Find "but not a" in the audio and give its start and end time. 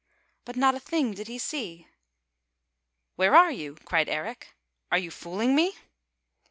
0.45-0.79